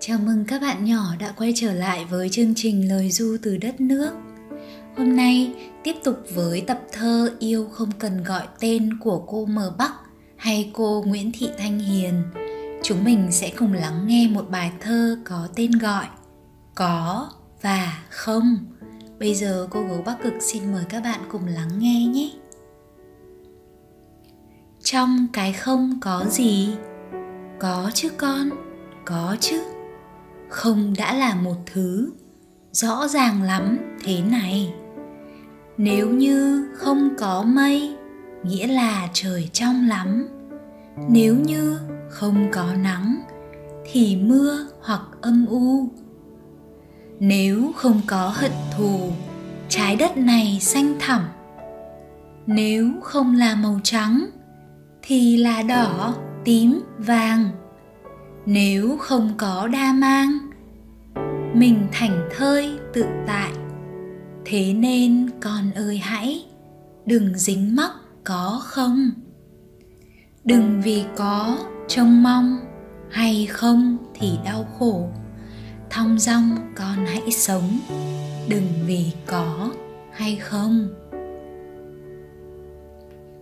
[0.00, 3.56] Chào mừng các bạn nhỏ đã quay trở lại với chương trình Lời Du từ
[3.56, 4.10] đất nước.
[4.96, 5.54] Hôm nay
[5.84, 9.92] tiếp tục với tập thơ Yêu không cần gọi tên của cô Mờ Bắc
[10.36, 12.22] hay cô Nguyễn Thị Thanh Hiền.
[12.82, 16.06] Chúng mình sẽ cùng lắng nghe một bài thơ có tên gọi
[16.74, 17.30] Có
[17.62, 18.58] và Không.
[19.18, 22.30] Bây giờ cô gấu Bắc Cực xin mời các bạn cùng lắng nghe nhé.
[24.82, 26.74] Trong cái không có gì?
[27.58, 28.50] Có chứ con,
[29.04, 29.62] có chứ
[30.48, 32.12] không đã là một thứ
[32.72, 34.74] rõ ràng lắm thế này.
[35.78, 37.96] Nếu như không có mây,
[38.42, 40.28] nghĩa là trời trong lắm.
[41.08, 41.78] Nếu như
[42.08, 43.16] không có nắng,
[43.92, 45.88] thì mưa hoặc âm u.
[47.20, 49.12] Nếu không có hận thù,
[49.68, 51.22] trái đất này xanh thẳm.
[52.46, 54.26] Nếu không là màu trắng,
[55.02, 57.48] thì là đỏ, tím, vàng
[58.46, 60.38] nếu không có đa mang.
[61.54, 63.52] Mình thảnh thơi tự tại,
[64.44, 66.44] thế nên con ơi hãy,
[67.06, 67.90] đừng dính mắc
[68.24, 69.10] có không.
[70.44, 72.58] Đừng vì có trông mong
[73.10, 75.08] hay không thì đau khổ.
[75.90, 77.78] Thong dong con hãy sống,
[78.48, 79.70] đừng vì có
[80.12, 80.88] hay không.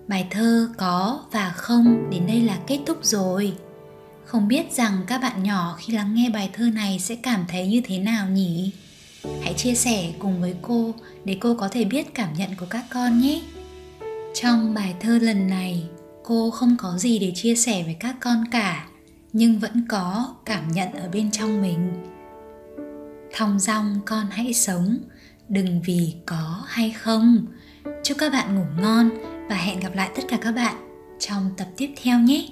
[0.08, 3.52] Bài thơ có và không đến đây là kết thúc rồi
[4.34, 7.66] không biết rằng các bạn nhỏ khi lắng nghe bài thơ này sẽ cảm thấy
[7.66, 8.70] như thế nào nhỉ?
[9.42, 12.84] Hãy chia sẻ cùng với cô để cô có thể biết cảm nhận của các
[12.90, 13.42] con nhé.
[14.34, 15.84] Trong bài thơ lần này,
[16.22, 18.86] cô không có gì để chia sẻ với các con cả,
[19.32, 21.92] nhưng vẫn có cảm nhận ở bên trong mình.
[23.36, 24.98] Thong dong, con hãy sống,
[25.48, 27.46] đừng vì có hay không.
[28.04, 29.10] Chúc các bạn ngủ ngon
[29.48, 30.74] và hẹn gặp lại tất cả các bạn
[31.18, 32.48] trong tập tiếp theo nhé.